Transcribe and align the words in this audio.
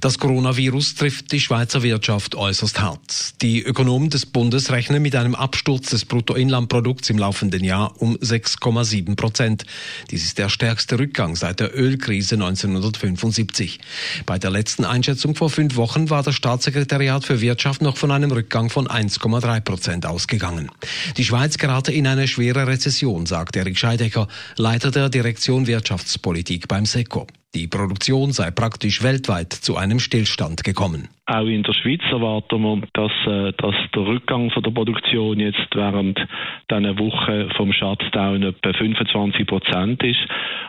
Das 0.00 0.18
Coronavirus 0.18 0.94
trifft 0.94 1.32
die 1.32 1.40
Schweizer 1.40 1.82
Wirtschaft 1.82 2.34
äußerst 2.34 2.80
hart. 2.80 3.42
Die 3.42 3.62
Ökonomen 3.62 4.10
des 4.10 4.26
Bundes 4.26 4.70
rechnen 4.70 5.02
mit 5.02 5.16
einem 5.16 5.34
Absturz 5.34 5.90
des 5.90 6.04
Bruttoinlandprodukts 6.04 7.10
im 7.10 7.18
laufenden 7.18 7.64
Jahr 7.64 7.94
um 8.00 8.16
6,7 8.16 9.16
Prozent. 9.16 9.64
Dies 10.10 10.24
ist 10.24 10.38
der 10.38 10.48
stärkste 10.48 10.98
Rückgang 10.98 11.36
seit 11.36 11.60
der 11.60 11.76
Ölkrise 11.76 12.34
1975. 12.34 13.80
Bei 14.26 14.38
der 14.38 14.50
letzten 14.50 14.84
Einschätzung 14.84 15.34
vor 15.34 15.50
fünf 15.50 15.76
Wochen 15.76 16.10
war 16.10 16.22
das 16.22 16.34
Staatssekretariat 16.34 17.24
für 17.24 17.40
Wirtschaft 17.40 17.82
noch 17.82 17.96
von 17.96 18.10
einem 18.10 18.30
Rückgang 18.30 18.70
von 18.70 18.88
1,3 18.88 19.60
Prozent 19.60 20.06
ausgegangen. 20.06 20.70
Die 21.16 21.24
Schweiz 21.24 21.58
gerate 21.58 21.92
in 21.92 22.06
eine 22.06 22.28
schwere 22.28 22.66
Rezession, 22.66 23.26
sagt 23.26 23.56
Erik 23.56 23.78
Scheidecker, 23.78 24.28
Leiter 24.56 24.90
der 24.90 25.08
Direktion 25.08 25.66
Wirtschaftspolitik 25.66 26.68
beim 26.68 26.86
SECO. 26.86 27.26
Die 27.54 27.68
Produktion 27.68 28.32
sei 28.32 28.50
praktisch 28.50 29.02
weltweit 29.02 29.52
zu 29.52 29.76
einem 29.76 30.00
Stillstand 30.00 30.64
gekommen. 30.64 31.08
Auch 31.26 31.46
in 31.46 31.62
der 31.62 31.72
Schweiz 31.72 32.02
erwarten 32.10 32.60
wir, 32.60 32.82
dass, 32.92 33.12
äh, 33.26 33.52
dass 33.56 33.74
der 33.94 34.06
Rückgang 34.06 34.50
von 34.50 34.62
der 34.62 34.72
Produktion 34.72 35.40
jetzt 35.40 35.68
während 35.72 36.18
dieser 36.70 36.98
Woche 36.98 37.48
vom 37.56 37.72
Shutdown 37.72 38.42
etwa 38.42 38.72
25 38.74 39.46
Prozent 39.46 40.02
ist. 40.02 40.20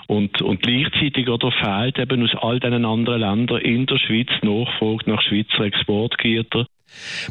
Und, 0.08 0.42
und 0.42 0.62
gleichzeitig 0.62 1.28
oder 1.28 1.52
fehlt 1.52 2.00
eben 2.00 2.24
aus 2.24 2.42
all 2.42 2.62
diesen 2.62 2.86
anderen 2.86 3.20
Ländern 3.20 3.62
in 3.62 3.86
der 3.86 3.98
Schweiz 3.98 4.30
Nachfrage 4.44 5.10
nach 5.12 5.22
Schweizer 5.24 5.66
Exportgütern. 5.66 6.68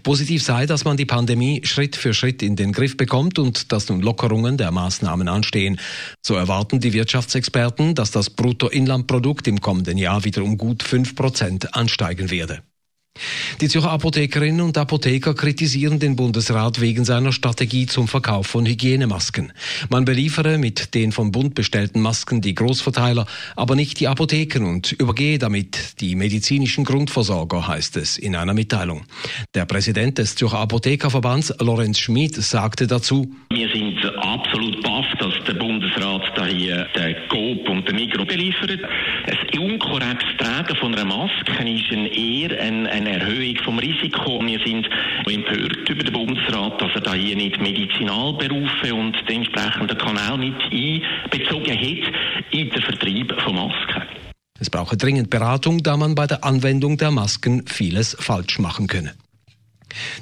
Positiv 0.02 0.42
sei, 0.42 0.66
dass 0.66 0.84
man 0.84 0.98
die 0.98 1.06
Pandemie 1.06 1.62
Schritt 1.64 1.96
für 1.96 2.12
Schritt 2.12 2.42
in 2.42 2.56
den 2.56 2.72
Griff 2.72 2.98
bekommt 2.98 3.38
und 3.38 3.72
dass 3.72 3.88
nun 3.88 4.02
Lockerungen 4.02 4.58
der 4.58 4.70
Maßnahmen 4.70 5.28
anstehen. 5.28 5.80
So 6.20 6.34
erwarten 6.34 6.80
die 6.80 6.92
Wirtschaftsexperten, 6.92 7.94
dass 7.94 8.10
das 8.10 8.28
Bruttoinlandprodukt 8.28 9.48
im 9.48 9.60
kommenden 9.62 9.96
Jahr 9.96 10.24
wieder 10.24 10.42
um 10.42 10.58
gut 10.58 10.82
fünf 10.82 11.16
Prozent 11.16 11.74
ansteigen 11.74 12.30
werde. 12.30 12.60
Die 13.60 13.68
Zürcher 13.68 13.92
Apothekerinnen 13.92 14.60
und 14.60 14.76
Apotheker 14.76 15.34
kritisieren 15.34 16.00
den 16.00 16.16
Bundesrat 16.16 16.80
wegen 16.80 17.04
seiner 17.04 17.32
Strategie 17.32 17.86
zum 17.86 18.08
Verkauf 18.08 18.48
von 18.48 18.66
Hygienemasken. 18.66 19.52
Man 19.88 20.04
beliefere 20.04 20.58
mit 20.58 20.94
den 20.94 21.12
vom 21.12 21.30
Bund 21.30 21.54
bestellten 21.54 22.00
Masken 22.00 22.40
die 22.40 22.54
Großverteiler, 22.54 23.26
aber 23.54 23.76
nicht 23.76 24.00
die 24.00 24.08
Apotheken 24.08 24.66
und 24.66 24.92
übergehe 24.92 25.38
damit 25.38 26.00
die 26.00 26.16
medizinischen 26.16 26.84
Grundversorger, 26.84 27.68
heißt 27.68 27.96
es 27.96 28.18
in 28.18 28.34
einer 28.34 28.54
Mitteilung. 28.54 29.04
Der 29.54 29.64
Präsident 29.64 30.18
des 30.18 30.34
Zürcher 30.34 30.58
Apothekerverbands, 30.58 31.54
Lorenz 31.60 32.00
Schmid, 32.00 32.34
sagte 32.34 32.86
dazu, 32.86 33.32
Wir 33.50 33.68
sind 33.68 34.04
absolut 34.16 34.82
baff, 34.82 35.06
dass 35.20 35.34
der 35.46 35.54
Bundesrat 35.54 36.22
da 36.34 36.46
hier 36.46 36.88
den 36.96 37.16
Coop 37.28 37.68
und 37.68 37.88
den 37.88 37.96
Mikro 37.96 38.24
beliefert. 38.24 38.80
Ein 39.26 39.58
unkorrektes 39.58 40.36
Tragen 40.38 40.76
von 40.76 40.94
einer 40.94 41.04
Maske 41.04 41.52
ist 41.62 41.92
ein 41.92 42.06
eher 42.06 42.60
ein, 42.60 42.86
ein 42.86 43.04
eine 43.06 43.20
Erhöhung 43.20 43.56
vom 43.64 43.78
Risiko. 43.78 44.40
Wir 44.44 44.58
sind 44.64 44.88
empört 45.26 45.88
über 45.88 46.04
den 46.04 46.12
Bundesrat, 46.12 46.80
dass 46.80 46.94
er 46.94 47.00
da 47.00 47.14
hier 47.14 47.36
nicht 47.36 47.60
Medizinalberufe 47.60 48.94
und 48.94 49.16
den 49.28 49.42
entsprechenden 49.42 49.98
Kanal 49.98 50.38
nicht 50.38 50.60
einbezogen 50.72 51.76
hat 51.76 52.14
in 52.50 52.70
den 52.70 52.82
Vertrieb 52.82 53.34
von 53.42 53.54
Masken. 53.54 54.02
Es 54.60 54.70
brauche 54.70 54.96
dringend 54.96 55.30
Beratung, 55.30 55.82
da 55.82 55.96
man 55.96 56.14
bei 56.14 56.26
der 56.26 56.44
Anwendung 56.44 56.96
der 56.96 57.10
Masken 57.10 57.66
vieles 57.66 58.16
falsch 58.18 58.58
machen 58.58 58.86
könne. 58.86 59.14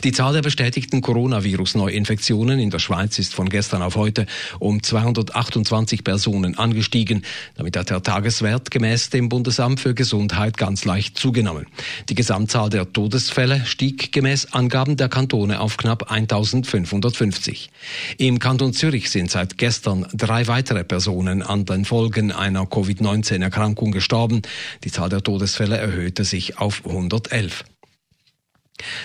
Die 0.05 0.13
Zahl 0.13 0.33
der 0.33 0.43
bestätigten 0.43 1.01
Coronavirus-Neuinfektionen 1.01 2.59
in 2.59 2.71
der 2.71 2.79
Schweiz 2.79 3.19
ist 3.19 3.35
von 3.35 3.49
gestern 3.49 3.83
auf 3.83 3.97
heute 3.97 4.27
um 4.59 4.83
228 4.83 6.05
Personen 6.05 6.59
angestiegen. 6.59 7.25
Damit 7.57 7.77
hat 7.77 7.91
der 7.91 8.03
Tageswert 8.03 8.71
gemäß 8.71 9.11
dem 9.11 9.29
Bundesamt 9.29 9.81
für 9.81 9.95
Gesundheit 9.95 10.57
ganz 10.57 10.85
leicht 10.85 11.19
zugenommen. 11.19 11.67
Die 12.09 12.15
Gesamtzahl 12.15 12.71
der 12.71 12.93
Todesfälle 12.93 13.65
stieg 13.65 14.13
gemäß 14.13 14.53
Angaben 14.53 14.97
der 14.97 15.09
Kantone 15.09 15.61
auf 15.61 15.77
knapp 15.77 16.11
1550. 16.11 17.71
Im 18.19 18.39
Kanton 18.39 18.73
Zürich 18.73 19.11
sind 19.11 19.31
seit 19.31 19.59
gestern 19.59 20.07
drei 20.13 20.47
weitere 20.47 20.85
Personen 20.85 21.43
an 21.43 21.65
den 21.65 21.85
Folgen 21.85 22.33
einer 22.33 22.67
Covid-19-Erkrankung 22.67 23.93
gestorben. 23.93 24.43
Die 24.85 24.91
Zahl 24.91 25.09
der 25.09 25.23
Todesfälle 25.23 25.77
erhöhte 25.77 26.25
sich 26.25 26.59
auf 26.59 26.83
111. 26.87 27.65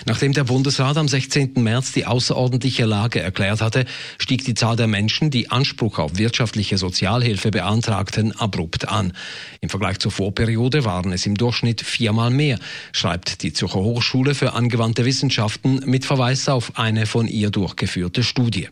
Nachdem 0.06 0.32
der 0.32 0.44
Bundesrat 0.44 0.96
am 0.96 1.08
16. 1.08 1.52
März 1.56 1.92
die 1.92 2.06
außerordentliche 2.06 2.84
Lage 2.84 3.20
erklärt 3.20 3.60
hatte, 3.60 3.84
stieg 4.18 4.44
die 4.44 4.54
Zahl 4.54 4.76
der 4.76 4.86
Menschen, 4.86 5.30
die 5.30 5.50
Anspruch 5.50 5.98
auf 5.98 6.16
wirtschaftliche 6.16 6.78
Sozialhilfe 6.78 7.50
beantragten, 7.50 8.32
abrupt 8.32 8.88
an. 8.88 9.12
Im 9.60 9.68
Vergleich 9.68 9.98
zur 9.98 10.10
Vorperiode 10.10 10.84
waren 10.84 11.12
es 11.12 11.26
im 11.26 11.36
Durchschnitt 11.36 11.82
viermal 11.82 12.30
mehr, 12.30 12.58
schreibt 12.92 13.42
die 13.42 13.52
Zürcher 13.52 13.80
Hochschule 13.80 14.34
für 14.34 14.54
angewandte 14.54 15.04
Wissenschaften 15.04 15.82
mit 15.84 16.04
Verweis 16.04 16.48
auf 16.48 16.78
eine 16.78 17.06
von 17.06 17.28
ihr 17.28 17.50
durchgeführte 17.50 18.22
Studie. 18.22 18.68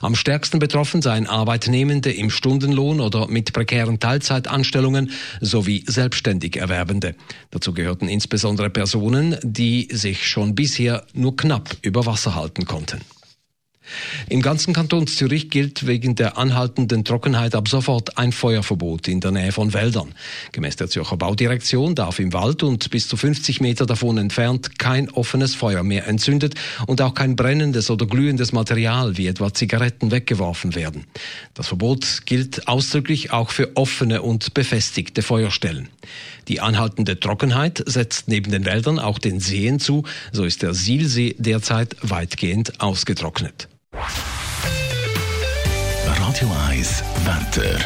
Am 0.00 0.14
stärksten 0.14 0.58
betroffen 0.58 1.02
seien 1.02 1.26
Arbeitnehmende 1.26 2.12
im 2.12 2.30
Stundenlohn 2.30 3.00
oder 3.00 3.28
mit 3.28 3.52
prekären 3.52 4.00
Teilzeitanstellungen 4.00 5.10
sowie 5.40 5.84
selbstständig 5.86 6.56
Erwerbende. 6.56 7.14
Dazu 7.50 7.72
gehörten 7.72 8.08
insbesondere 8.08 8.70
Personen, 8.70 9.36
die 9.42 9.88
sich 9.92 10.28
schon 10.28 10.39
bisher 10.54 11.04
nur 11.12 11.36
knapp 11.36 11.76
über 11.82 12.06
Wasser 12.06 12.34
halten 12.34 12.66
konnten. 12.66 13.00
Im 14.28 14.42
ganzen 14.42 14.74
Kanton 14.74 15.06
Zürich 15.06 15.50
gilt 15.50 15.86
wegen 15.86 16.14
der 16.14 16.38
anhaltenden 16.38 17.04
Trockenheit 17.04 17.54
ab 17.54 17.68
sofort 17.68 18.18
ein 18.18 18.32
Feuerverbot 18.32 19.08
in 19.08 19.20
der 19.20 19.30
Nähe 19.30 19.52
von 19.52 19.72
Wäldern. 19.72 20.14
Gemäß 20.52 20.76
der 20.76 20.88
Zürcher 20.88 21.16
Baudirektion 21.16 21.94
darf 21.94 22.18
im 22.18 22.32
Wald 22.32 22.62
und 22.62 22.90
bis 22.90 23.08
zu 23.08 23.16
50 23.16 23.60
Meter 23.60 23.86
davon 23.86 24.18
entfernt 24.18 24.78
kein 24.78 25.10
offenes 25.10 25.54
Feuer 25.54 25.82
mehr 25.82 26.06
entzündet 26.06 26.54
und 26.86 27.00
auch 27.02 27.14
kein 27.14 27.36
brennendes 27.36 27.90
oder 27.90 28.06
glühendes 28.06 28.52
Material 28.52 29.16
wie 29.16 29.26
etwa 29.26 29.52
Zigaretten 29.52 30.10
weggeworfen 30.10 30.74
werden. 30.74 31.04
Das 31.54 31.68
Verbot 31.68 32.26
gilt 32.26 32.68
ausdrücklich 32.68 33.32
auch 33.32 33.50
für 33.50 33.76
offene 33.76 34.22
und 34.22 34.54
befestigte 34.54 35.22
Feuerstellen. 35.22 35.88
Die 36.48 36.60
anhaltende 36.60 37.20
Trockenheit 37.20 37.82
setzt 37.86 38.28
neben 38.28 38.50
den 38.50 38.64
Wäldern 38.64 38.98
auch 38.98 39.18
den 39.18 39.40
Seen 39.40 39.78
zu, 39.78 40.04
so 40.32 40.44
ist 40.44 40.62
der 40.62 40.74
Sielsee 40.74 41.36
derzeit 41.38 41.96
weitgehend 42.02 42.80
ausgetrocknet. 42.80 43.68
Radio 46.40 46.56
1 46.70 47.04
Wetter. 47.26 47.78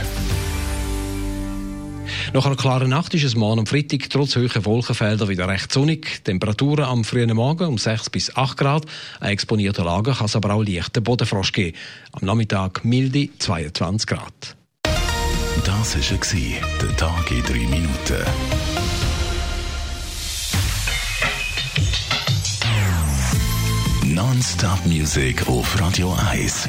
Nach 2.33 2.47
einer 2.47 2.55
klaren 2.55 2.89
Nacht 2.89 3.13
ist 3.15 3.25
es 3.25 3.35
morgen 3.35 3.59
am 3.59 3.67
Freitag 3.67 4.09
trotz 4.11 4.37
hoher 4.37 4.65
Wolkenfelder 4.65 5.29
wieder 5.29 5.49
recht 5.49 5.73
sonnig. 5.73 6.23
Temperaturen 6.23 6.85
am 6.85 7.03
frühen 7.03 7.35
Morgen 7.35 7.67
um 7.67 7.79
6 7.79 8.11
bis 8.11 8.37
8 8.37 8.57
Grad. 8.57 8.87
Ein 9.19 9.31
exponierter 9.31 9.83
Lager 9.83 10.15
kann 10.15 10.27
es 10.27 10.37
aber 10.37 10.55
auch 10.55 10.63
leichten 10.63 11.03
Bodenfrost 11.03 11.53
geben. 11.53 11.77
Am 12.13 12.25
Nachmittag 12.27 12.85
milde 12.85 13.29
22 13.41 14.07
Grad. 14.07 14.57
Das 15.65 15.97
war 15.97 16.81
der 16.81 16.97
Tag 16.97 17.31
in 17.33 17.43
3 17.43 17.53
Minuten. 17.55 18.25
Non-Stop 24.15 24.87
Music 24.87 25.45
auf 25.49 25.81
Radio 25.81 26.17
1. 26.31 26.69